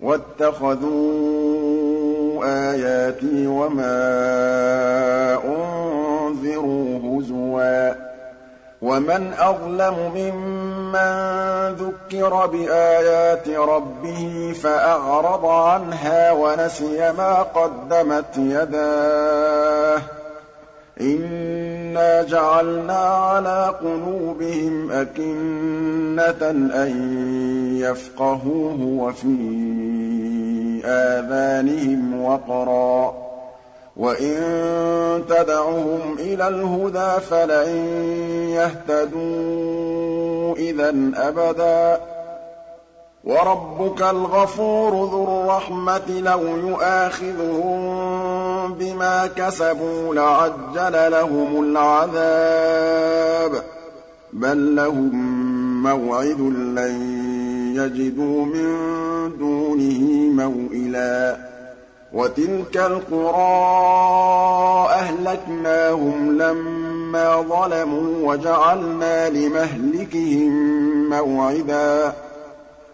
وَاتَّخَذُوا 0.00 0.92
آيَاتِي 2.44 3.46
وَمَا 3.46 3.94
أُنذِرُوا 5.44 6.98
هُزُوًا 6.98 7.92
ۚ 7.92 7.96
وَمَنْ 8.82 9.32
أَظْلَمُ 9.38 10.12
مِمَّن 10.14 11.12
ذُكِّرَ 11.78 12.46
بِآيَاتِ 12.46 13.48
رَبِّهِ 13.48 14.52
فَأَعْرَضَ 14.62 15.46
عَنْهَا 15.46 16.32
وَنَسِيَ 16.32 17.12
مَا 17.12 17.42
قَدَّمَتْ 17.42 18.36
يَدَاهُ 18.36 19.98
ۚ 19.98 20.02
إِنَّا 21.92 22.22
جَعَلْنَا 22.22 22.98
عَلَىٰ 22.98 23.74
قُلُوبِهِمْ 23.82 24.90
أَكِنَّةً 24.90 26.50
أَن 26.84 26.92
يَفْقَهُوهُ 27.80 28.78
وَفِي 28.80 29.36
آذَانِهِمْ 30.84 32.24
وَقْرًا 32.24 33.10
ۚ 33.10 33.14
وَإِن 33.96 34.34
تَدْعُهُمْ 35.28 36.16
إِلَى 36.18 36.48
الْهُدَىٰ 36.48 37.20
فَلَن 37.20 37.68
يَهْتَدُوا 38.56 40.54
إِذًا 40.56 41.12
أَبَدًا 41.16 41.96
ۚ 41.96 42.00
وَرَبُّكَ 43.24 44.02
الْغَفُورُ 44.02 44.90
ذُو 45.10 45.24
الرَّحْمَةِ 45.24 45.98
ۖ 45.98 46.10
لَوْ 46.10 46.40
يُؤَاخِذُهُم 46.68 47.82
بِمَا 48.74 49.26
كَسَبُوا 49.26 50.14
لَعَجَّلَ 50.14 51.10
لَهُمُ 51.12 51.62
الْعَذَابَ 51.64 53.52
ۚ. 53.52 53.64
بَل 54.32 54.74
لَّهُم 54.74 55.14
مَّوْعِدٌ 55.82 56.40
لَّن 56.40 56.94
يَجِدُوا 57.76 58.44
مِن 58.44 58.68
دُونِهِ 59.38 60.30
مَوْئِلًا. 60.44 61.36
وَتِلْكَ 62.12 62.76
الْقُرَىٰ 62.76 63.36
أَهْلَكْنَاهُمْ 64.90 66.42
لَمَّا 66.42 67.40
ظَلَمُوا 67.42 68.32
وَجَعَلْنَا 68.32 69.28
لِمَهْلِكِهِم 69.30 70.52
مَّوْعِدًا. 71.10 72.12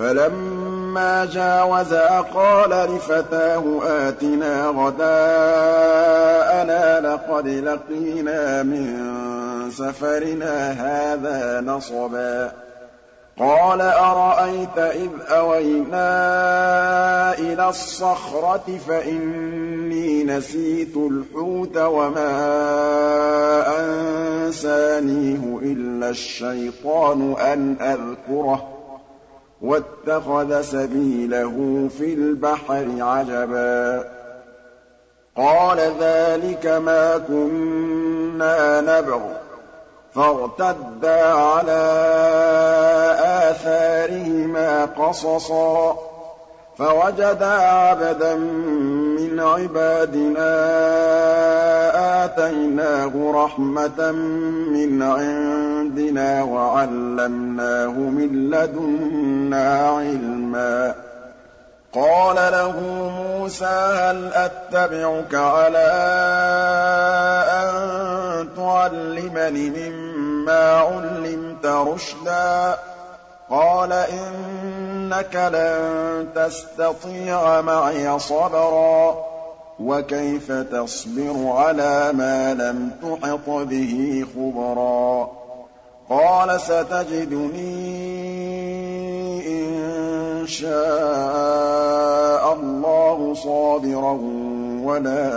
فَلَمَّا 0.00 1.24
جَاوَزَا 1.24 2.20
قَالَ 2.20 2.70
لِفَتَاهُ 2.70 3.80
آتِنَا 3.84 4.66
غَدَاءَنَا 4.66 5.00
لَقَدْ 7.00 7.46
لَقِينَا 7.48 8.62
مِن 8.62 9.10
سَفَرِنَا 9.70 10.72
هَٰذَا 10.72 11.60
نَصَبًا. 11.60 12.52
قَالَ 13.38 13.80
أَرَأَيْتَ 13.80 14.78
إِذْ 14.78 15.10
أَوَيْنَا 15.28 16.08
إِلَى 17.38 17.68
الصَّخْرَةِ 17.68 18.78
فَإِنِّي 18.88 20.24
نَسِيتُ 20.24 20.96
الْحُوتَ 20.96 21.76
وَمَا 21.76 22.32
أَنسَانِيهُ 23.80 25.58
إِلَّا 25.62 26.10
الشَّيْطَانُ 26.10 27.36
أَنْ 27.38 27.76
أَذْكُرَهُ 27.80 28.56
ۚ. 28.76 28.79
وَاتَّخَذَ 29.62 30.62
سَبِيلَهُ 30.62 31.88
فِي 31.98 32.14
الْبَحْرِ 32.14 32.86
عَجَبًا. 33.00 34.04
قَالَ 35.36 35.92
ذَٰلِكَ 36.00 36.66
مَا 36.66 37.18
كُنَّا 37.18 38.80
نَبْغِ 38.80 39.18
ۚ. 39.18 39.36
فَارْتَدَّا 40.14 41.24
عَلَىٰ 41.24 41.96
آثَارِهِمَا 43.50 44.84
قَصَصًا. 44.84 45.98
فَوَجَدَا 46.78 47.46
عَبْدًا 47.46 48.34
مِّنْ 49.20 49.40
عِبَادِنَا 49.40 50.50
آتَيْنَاهُ 52.24 53.32
رَحْمَةً 53.44 54.12
مِّنْ 54.72 55.02
عِندِنَا 55.02 56.42
وَعَلَّمْنَاهُ 56.42 57.90
مِن 57.90 58.50
لَّدُنَّا 58.50 59.88
عِلْمًا. 59.88 60.94
قَالَ 61.92 62.52
لَهُ 62.52 62.80
مُوسَىٰ 63.18 63.92
هَلْ 63.96 64.32
أَتَّبِعُكَ 64.32 65.34
عَلَىٰ 65.34 65.92
أَن 67.52 68.48
تُعَلِّمَنِ 68.56 69.72
مِمَّا 69.76 70.72
عُلِّمْتَ 70.72 71.66
رُشْدًا؟ 71.66 72.78
قَالَ 73.50 73.92
إِنَّكَ 73.92 75.36
لَن 75.36 76.28
تَسْتَطِيعَ 76.34 77.60
مَعِيَ 77.60 78.18
صَبْرًا 78.18 79.24
وَكَيْفَ 79.80 80.52
تَصْبِرُ 80.52 81.46
عَلَىٰ 81.46 82.12
مَا 82.12 82.54
لَمْ 82.54 82.90
تُحِطْ 83.02 83.48
بِهِ 83.48 84.24
خُبْرًا؟ 84.36 85.30
قَالَ 86.10 86.60
سَتَجِدُنِي 86.60 87.70
إِن 89.48 90.46
شَاءَ 90.46 92.52
اللَّهُ 92.52 93.34
صَابِرًا 93.34 94.18
وَلَا 94.84 95.30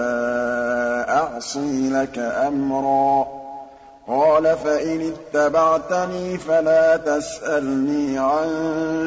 أَعْصِي 1.17 1.89
لَكَ 1.89 2.19
أَمْرًا. 2.19 3.42
قَالَ 4.07 4.57
فَإِنِ 4.57 5.13
اتَّبَعْتَنِي 5.13 6.37
فَلَا 6.37 6.97
تَسْأَلْنِي 6.97 8.19
عَن 8.19 8.47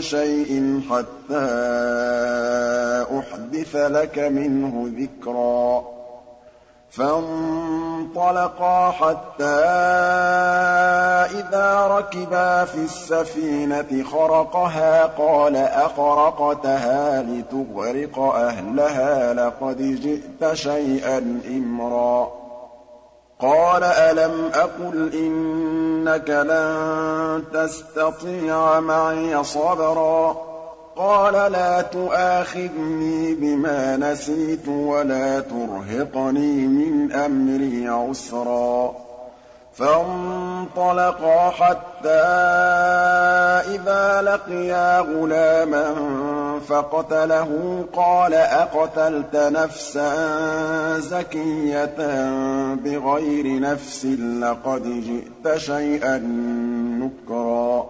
شَيْءٍ 0.01 0.81
حَتَّىٰ 0.91 1.47
أُحْدِثَ 3.19 3.77
لَكَ 3.77 4.19
مِنْهُ 4.19 4.91
ذِكْرًا. 4.99 5.85
فَانطَلَقَا 6.91 8.91
حَتَّىٰ 8.91 9.45
إِذَا 11.41 11.87
رَكِبَا 11.87 12.65
فِي 12.65 12.85
السَّفِينَةِ 12.85 14.05
خَرَقَهَا 14.05 15.07
قَالَ 15.07 15.57
أَخَرَقْتَهَا 15.57 17.23
لِتُغْرِقَ 17.23 18.19
أَهْلَهَا 18.19 19.35
لَقَدْ 19.35 19.79
جِئْتَ 19.79 20.55
شَيْئًا 20.55 21.41
إِمْرًا. 21.49 22.46
قَالَ 23.41 23.85
أَلَمْ 23.85 24.51
أَقُلْ 24.55 25.11
إِنَّكَ 25.15 26.31
لَن 26.31 27.45
تَسْتَطِيعَ 27.53 28.81
مَعِيَ 28.81 29.45
صَبْرًا 29.45 30.37
قَالَ 30.97 31.53
لَا 31.53 31.83
تُؤَاخِذْنِي 31.83 33.35
بِمَا 33.35 33.97
نَسِيتُ 33.97 34.69
وَلَا 34.69 35.41
تُرْهِقْنِي 35.41 36.67
مِنْ 36.67 37.13
أَمْرِي 37.13 37.89
عُسْرًا 37.89 38.93
فَانطَلَقَا 39.75 41.51
حَتَّىٰ 41.51 42.09
إِذَا 43.77 44.23
لَقِيَا 44.23 45.01
غُلَامًا 45.01 45.95
فَقَتَلَهُ 46.69 47.85
قَالَ 47.93 48.35
أَقَتَلْتَ 48.35 49.37
نَفْسًا 49.37 50.13
زَكِيَّةً 50.99 51.97
بِغَيْرِ 52.75 53.61
نَفْسٍ 53.61 54.05
لَّقَدْ 54.21 54.83
جِئْتَ 54.83 55.57
شَيْئًا 55.57 56.19
نُّكْرًا. 57.03 57.87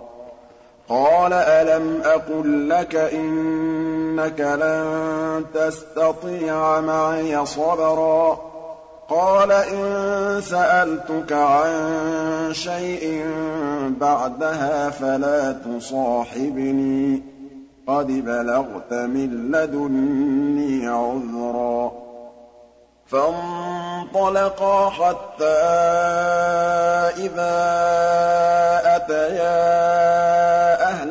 قَالَ 0.89 1.33
أَلَمْ 1.33 2.01
أَقُل 2.05 2.69
لَّكَ 2.69 2.97
إِنَّكَ 2.97 4.41
لَن 4.41 5.45
تَسْتَطِيعَ 5.55 6.81
مَعِيَ 6.81 7.47
صَبْرًا. 7.47 8.39
قَالَ 9.09 9.53
إِن 9.53 10.41
سَأَلْتُكَ 10.41 11.33
عَن 11.33 11.73
شَيْءٍ 12.53 13.25
بَعْدَهَا 14.01 14.91
فَلَا 14.91 15.53
تُصَاحِبْنِي 15.53 17.17
ۖ. 17.17 17.36
قَدْ 17.87 18.07
بَلَغْتَ 18.07 18.93
مِن 18.93 19.53
لَّدُنِّي 19.53 20.87
عُذْرًا 20.89 21.93
فَانطَلَقَا 23.07 24.91
حَتَّىٰ 24.91 25.45
إِذَا 27.27 27.57
أَتَيَا 28.97 30.56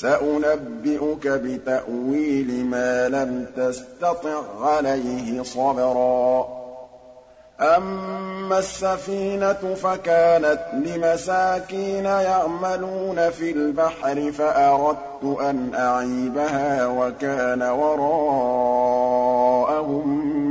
سَأُنَبِّئُكَ 0.00 1.28
بِتَأْوِيلِ 1.28 2.64
مَا 2.66 3.08
لَمْ 3.08 3.46
تَسْتَطِع 3.56 4.42
عَّلَيْهِ 4.60 5.42
صَبْرًا. 5.42 6.46
أَمَّا 7.60 8.58
السَّفِينَةُ 8.58 9.74
فَكَانَتْ 9.82 10.60
لِمَسَاكِينَ 10.72 12.04
يَعْمَلُونَ 12.04 13.30
فِي 13.30 13.50
الْبَحْرِ 13.50 14.32
فَأَرَدتُّ 14.32 15.24
أَنْ 15.40 15.74
أَعِيبَهَا 15.74 16.86
وَكَانَ 16.86 17.62
وَرَاءَهُم 17.62 18.18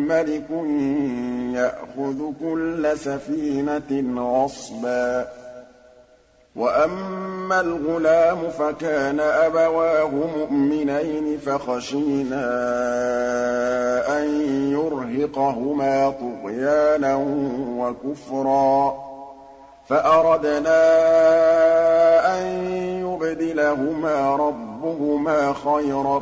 مَّلِكٌ 0.07 0.49
يَأْخُذُ 1.55 2.33
كُلَّ 2.39 2.97
سَفِينَةٍ 2.97 4.19
غَصْبًا. 4.43 5.27
وَأَمَّا 6.55 7.34
الْغُلَامُ 7.53 8.49
فَكَانَ 8.49 9.19
أَبَوَاهُ 9.19 10.09
مُؤْمِنَيْنِ 10.37 11.37
فَخَشِينَا 11.37 12.45
أَن 14.19 14.27
يُرْهِقَهُمَا 14.71 16.09
طُغْيَانًا 16.09 17.15
وَكُفْرًا 17.77 18.93
فَأَرَدْنَا 19.89 20.81
أَن 22.39 22.45
يُبْدِلَهُمَا 23.05 24.35
رَبُّهُمَا 24.35 25.53
خَيْرًا 25.53 26.19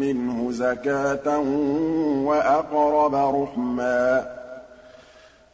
مِّنْهُ 0.00 0.52
زَكَاةً 0.52 1.38
وَأَقْرَبَ 2.24 3.14
رُحْمًا. 3.14 4.26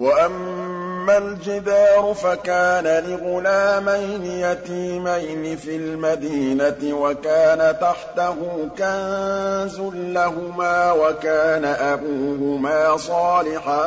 وَأَمَّا 0.01 0.82
الْجِدَارُ 1.11 2.15
فَكَانَ 2.15 2.85
لِغُلَامَيْنِ 3.07 4.25
يَتِيمَيْنِ 4.25 5.57
فِي 5.57 5.77
الْمَدِينَةِ 5.77 7.01
وَكَانَ 7.03 7.77
تَحْتَهُ 7.81 8.37
كَنزٌ 8.79 9.81
لَّهُمَا 9.95 10.93
وَكَانَ 10.93 11.65
أَبُوهُمَا 11.65 12.97
صَالِحًا 12.97 13.85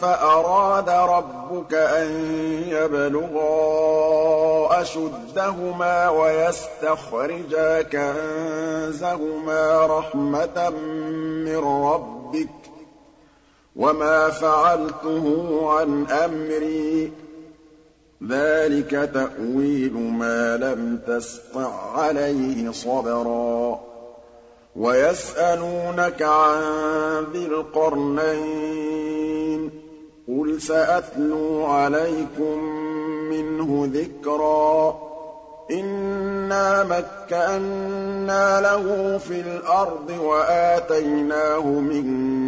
فَأَرَادَ 0.00 0.88
رَبُّكَ 0.90 1.74
أَن 1.74 2.10
يَبْلُغَا 2.68 3.48
أَشُدَّهُمَا 4.82 6.08
وَيَسْتَخْرِجَا 6.08 7.82
كَنزَهُمَا 7.82 9.86
رَحْمَةً 9.86 10.70
مِّن 11.44 11.56
رَّبِّكَ 11.58 12.48
وَمَا 13.78 14.30
فَعَلْتُهُ 14.30 15.60
عَنْ 15.70 16.06
أَمْرِي 16.06 17.06
ۚ. 17.06 17.10
ذَٰلِكَ 18.28 19.10
تَأْوِيلُ 19.14 19.92
مَا 19.92 20.56
لَمْ 20.56 20.98
تَسْطِع 21.06 21.98
عَّلَيْهِ 21.98 22.72
صَبْرًا. 22.72 23.80
وَيَسْأَلُونَكَ 24.76 26.22
عَن 26.22 26.62
ذِي 27.32 27.46
الْقَرْنَيْنِ 27.46 28.88
ۖ. 29.68 29.72
قُلْ 30.28 30.62
سَأَتْلُو 30.62 31.64
عَلَيْكُم 31.64 32.58
مِّنْهُ 33.30 33.90
ذِكْرًا. 33.94 34.96
إِنَّا 35.70 36.84
مَكَّنَّا 36.84 38.60
لَهُ 38.60 39.18
فِي 39.18 39.40
الْأَرْضِ 39.40 40.10
وَآتَيْنَاهُ 40.20 41.66
مِن 41.66 42.47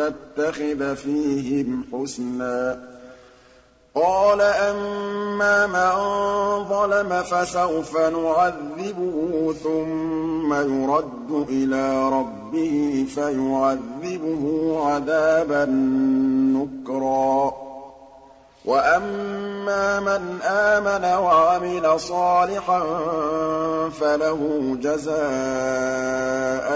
تَتَّخِذَ 0.00 0.94
فِيهِمْ 0.94 1.84
حُسْنًا. 1.92 2.80
قَالَ 3.94 4.40
أَمَّا 4.40 5.66
مَن 5.66 5.94
ظَلَمَ 6.64 7.22
فَسَوْفَ 7.22 7.96
نُعَذِّبُهُ 7.96 9.54
ثُمَّ 9.64 10.54
يُرَدُّ 10.54 11.46
إِلَىٰ 11.48 12.08
رَبِّهِ 12.08 13.06
فَيُعَذِّبُهُ 13.14 14.74
عَذَابًا 14.86 15.64
نُّكْرًا. 16.56 17.52
وَأَمَّا 18.64 20.00
مَنْ 20.00 20.38
آمَنَ 20.42 21.04
وَعَمِلَ 21.24 22.00
صَالِحًا 22.00 22.82
فَلَهُ 24.00 24.38
جَزَاءً 24.80 25.20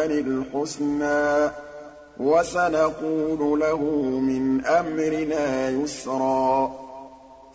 الْحُسْنَىٰ 0.06 1.48
ۖ. 1.48 1.52
وَسَنَقُولُ 2.20 3.60
لَهُ 3.60 3.78
مِنْ 4.20 4.66
أَمْرِنَا 4.66 5.68
يُسْرًا 5.68 6.70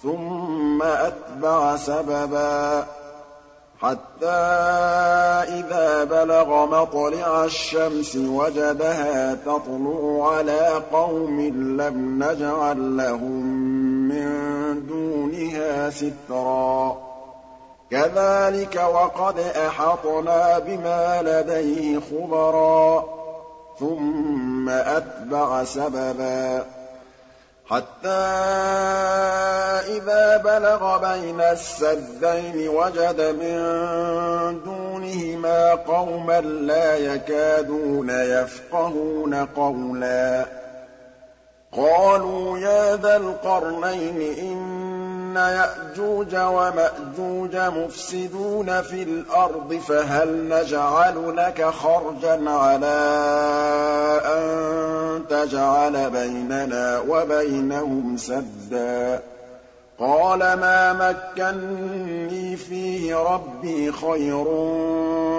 ثُمَّ 0.04 0.84
أَتْبَعَ 0.84 1.76
سَبَبًا 1.76 2.86
حَتَّىٰ 3.80 4.26
إِذَا 5.60 6.04
بَلَغَ 6.04 6.66
مَطْلِعَ 6.66 7.46
الشَّمْسِ 7.46 8.16
وَجَدَهَا 8.16 9.34
تَطْلُعُ 9.34 10.28
عَلَىٰ 10.34 10.82
قَوْمٍ 10.94 11.40
لَّمْ 11.82 12.24
نَجْعَل 12.24 12.98
لَّهُم 12.98 13.44
مِّن 14.10 14.30
دُونِهَا 14.88 15.90
سِتْرًا. 15.90 16.98
كَذَٰلِكَ 17.92 18.76
وَقَدْ 18.94 19.40
أَحَطْنَا 19.40 20.60
بِمَا 20.60 21.22
لَدَيْهِ 21.22 22.00
خُبَرًا. 22.00 23.19
ثُمَّ 23.80 24.70
أَتْبَعَ 24.70 25.64
سَبَبًا. 25.64 26.66
حَتَّىٰ 27.70 28.10
إِذَا 29.98 30.38
بَلَغَ 30.38 30.98
بَيْنَ 30.98 31.42
السَّدَّيْنِ 31.42 32.70
وَجَدَ 32.70 33.22
مِن 33.22 33.60
دُونِهِمَا 34.64 35.74
قَوْمًا 35.74 36.42
لَّا 36.42 36.96
يَكَادُونَ 36.96 38.10
يَفْقَهُونَ 38.10 39.46
قَوْلًا. 39.46 40.46
قَالُوا 41.78 42.58
يَا 42.58 42.96
ذَا 42.96 43.16
الْقَرْنَيْنِ 43.16 44.22
إِنَّ 44.40 44.89
يَأْجُوجَ 45.38 46.36
وَمَأْجُوجَ 46.36 47.56
مُفْسِدُونَ 47.56 48.82
فِي 48.82 49.04
الْأَرْضِ 49.04 49.74
فَهَلْ 49.88 50.50
نَجْعَلُ 50.50 51.36
لَكَ 51.38 51.66
خَرْجًا 51.66 52.50
عَلَىٰ 52.50 53.02
أَن 54.26 55.24
تَجْعَلَ 55.30 56.10
بَيْنَنَا 56.10 57.00
وَبَيْنَهُمْ 57.08 58.18
سَدًّا 58.18 59.20
قَالَ 60.00 60.40
مَا 60.40 60.94
مَكَّنِّي 60.94 62.56
فِيهِ 62.56 63.16
رَبِّي 63.16 63.92
خَيْرٌ 63.92 64.46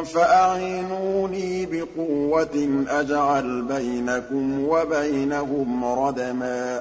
فَأَعِينُونِي 0.05 1.67
بِقُوَّةٍ 1.67 2.85
أَجْعَلْ 2.89 3.63
بَيْنَكُمْ 3.63 4.69
وَبَيْنَهُمْ 4.69 5.85
رَدْمًا 5.85 6.81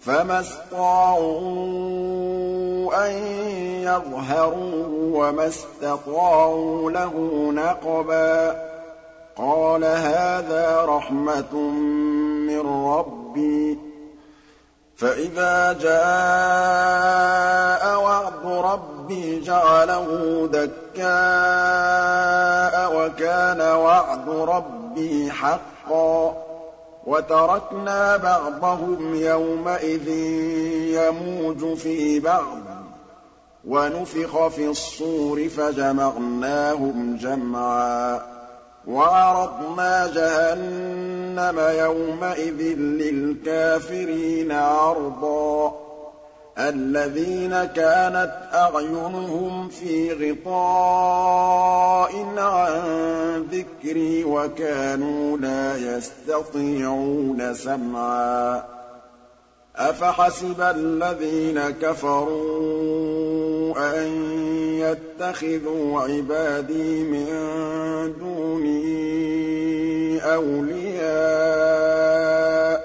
فَمَا 0.00 0.40
اسْطَاعُوا 0.40 1.28
أَن 3.06 3.12
يَظْهَرُوهُ 3.82 4.88
وَمَا 5.18 5.46
اسْتَطَاعُوا 5.46 6.90
لَهُ 6.90 7.12
نَقْبًا 7.54 8.56
قَالَ 9.36 9.84
هَٰذَا 9.84 10.84
رَحْمَةٌ 10.84 11.54
مِّن 12.48 12.60
رَّبِّي 12.86 13.78
فَإِذَا 14.96 15.72
جَاءَ 15.72 16.02
وَعْدُ 18.02 18.46
رَبِّي 18.46 19.40
جَعَلَهُ 19.40 20.06
دَكَّاءَ 20.52 21.08
ۖ 22.90 22.92
وَكَانَ 22.94 23.60
وَعْدُ 23.60 24.28
رَبِّي 24.28 25.30
حَقًّا 25.30 26.30
ۚ 26.32 26.34
وَتَرَكْنَا 27.08 28.16
بَعْضَهُمْ 28.16 29.14
يَوْمَئِذٍ 29.14 30.08
يَمُوجُ 30.94 31.76
فِي 31.78 32.20
بَعْضٍ 32.20 32.58
ۖ. 32.58 32.68
وَنُفِخَ 33.64 34.48
فِي 34.48 34.66
الصُّورِ 34.68 35.48
فَجَمَعْنَاهُمْ 35.48 37.16
جَمْعًا. 37.16 38.20
وَعَرَضْنَا 38.86 40.06
جَهَنَّمَ 40.06 41.58
يَوْمَئِذٍ 41.58 42.78
لِّلْكَافِرِينَ 42.78 44.52
عَرْضًا. 44.52 45.87
الَّذِينَ 46.58 47.64
كَانَتْ 47.64 48.34
أَعْيُنُهُمْ 48.54 49.68
فِي 49.68 50.12
غِطَاءٍ 50.12 52.12
عَن 52.38 52.82
ذِكْرِي 53.52 54.24
وَكَانُوا 54.24 55.36
لَا 55.36 55.76
يَسْتَطِيعُونَ 55.76 57.54
سَمْعًا. 57.54 58.64
أَفَحَسِبَ 59.76 60.60
الَّذِينَ 60.60 61.70
كَفَرُوا 61.70 63.74
أَن 63.78 64.06
يَتَّخِذُوا 64.74 66.00
عِبَادِي 66.00 67.04
مِن 67.04 67.26
دُونِي 68.18 68.88
أَوْلِيَاءَ 70.34 71.98
ۚ؟ 72.78 72.82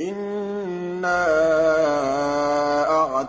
إِنَّا 0.00 1.83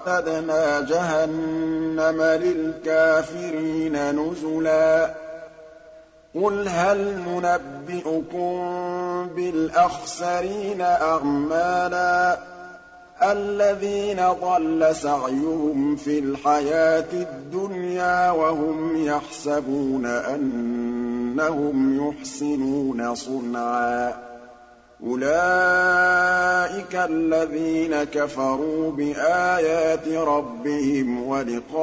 أَعْتَدْنَا 0.07 0.81
جَهَنَّمَ 0.81 2.21
لِلْكَافِرِينَ 2.21 4.15
نُزُلًا. 4.15 5.13
قُلْ 6.35 6.67
هَلْ 6.67 7.23
نُنَبِّئُكُم 7.27 8.57
بِالْأَخْسَرِينَ 9.35 10.81
أَعْمَالًا؟ 10.81 12.37
الَّذِينَ 13.23 14.21
ضَلَّ 14.41 14.95
سَعْيُهُمْ 14.95 15.95
فِي 15.95 16.19
الْحَيَاةِ 16.19 17.13
الدُّنْيَا 17.13 18.31
وَهُمْ 18.31 19.05
يَحْسَبُونَ 19.05 20.05
أَنَّهُمْ 20.05 22.09
يُحْسِنُونَ 22.09 23.15
صُنْعًا. 23.15 24.34
أُولَٰئِكَ 25.03 26.95
الَّذِينَ 26.95 28.03
كَفَرُوا 28.03 28.91
بِآيَاتِ 28.91 30.07
رَبِّهِمْ 30.07 31.27
وَلِقَائِهِ 31.27 31.75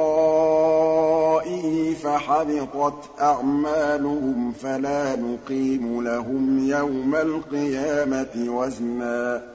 فَحَبِطَتْ 1.93 3.09
أَعْمَالُهُمْ 3.21 4.51
فَلَا 4.51 5.15
نُقِيمُ 5.15 6.03
لَهُمْ 6.03 6.69
يَوْمَ 6.69 7.15
الْقِيَامَةِ 7.15 8.45
وَزْنًا. 8.47 9.52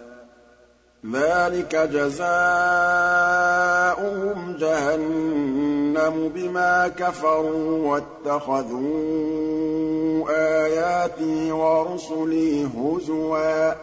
ذَٰلِكَ 1.07 1.77
جَزَاؤُهُمْ 1.93 2.27
جَهَنَّمُ 4.57 6.29
بِمَا 6.35 6.89
كَفَرُوا 6.89 8.01
وَاتَّخَذُوا 8.27 8.89
آيَاتِي 10.67 11.53
وَرُسُلِي 11.53 12.65
هُزُوًا 12.65 13.73
ۚ. 13.73 13.77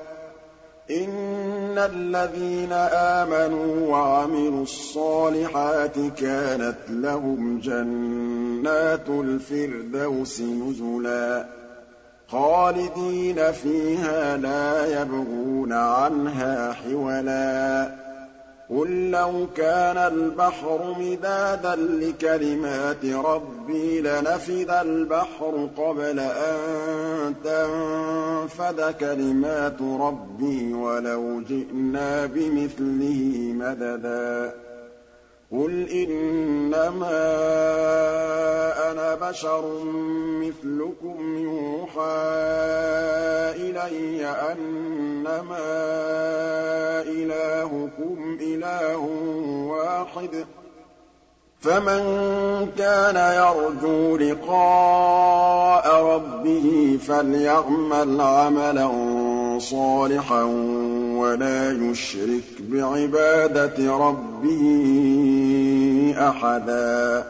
إِنَّ 0.91 1.78
الَّذِينَ 1.78 2.71
آمَنُوا 2.91 3.91
وَعَمِلُوا 3.91 4.63
الصَّالِحَاتِ 4.63 5.95
كَانَتْ 6.17 6.78
لَهُمْ 6.89 7.60
جَنَّاتُ 7.60 9.10
الْفِرْدَوْسِ 9.10 10.41
نُزُلًا. 10.41 11.45
خَالِدِينَ 12.36 13.52
فِيهَا 13.52 14.38
لَا 14.38 15.02
يَبْغُونَ 15.02 15.74
عَنْهَا 15.74 16.74
حِوَلًا. 16.74 17.91
قُل 18.69 19.12
لَّوْ 19.12 19.48
كَانَ 19.56 19.98
الْبَحْرُ 19.98 20.95
مِدَادًا 21.00 21.76
لِّكَلِمَاتِ 21.76 23.06
رَبِّي 23.06 24.02
لَنَفِدَ 24.02 24.69
الْبَحْرُ 24.69 25.69
قَبْلَ 25.78 26.19
أَن 26.19 27.34
تَنفَدَ 27.43 28.93
كَلِمَاتُ 29.00 29.82
رَبِّي 29.82 30.74
وَلَوْ 30.74 31.41
جِئْنَا 31.41 32.26
بِمِثْلِهِ 32.26 33.54
مَدَدًا. 33.54 34.64
قُلْ 35.58 35.89
إِنَّمَا 35.89 37.22
أَنَا 38.91 39.15
بَشَرٌ 39.30 39.84
مِّثْلُكُمْ 40.44 41.38
يُوحَىٰ 41.38 42.02
إِلَيَّ 43.56 44.26
أَنَّمَا 44.26 45.68
إِلَٰهُكُمْ 47.02 48.38
إِلَٰهٌ 48.41 48.98
وَاحِدٌ 49.72 50.30
ۖ 50.44 50.48
فَمَن 51.62 52.02
كَانَ 52.78 53.15
يَرْجُو 53.15 54.18
لِقَاءَ 54.18 55.86
رَبِّهِ 56.15 56.98
فَلْيَعْمَلْ 57.08 58.22
عَمَلًا 58.22 58.89
صَالِحًا 59.60 60.44
وَلَا 61.15 61.71
يُشْرِكْ 61.71 62.43
بِعِبَادَةِ 62.60 63.97
رَبِّهِ 63.97 64.63
أَحَدًا. 66.17 67.25